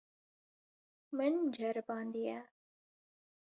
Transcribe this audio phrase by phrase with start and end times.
[1.17, 2.39] Min ceribandiye.